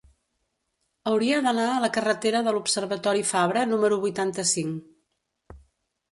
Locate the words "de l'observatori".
2.47-3.25